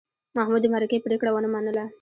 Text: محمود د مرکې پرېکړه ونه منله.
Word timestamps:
محمود 0.37 0.61
د 0.63 0.67
مرکې 0.73 1.03
پرېکړه 1.05 1.29
ونه 1.31 1.49
منله. 1.53 1.83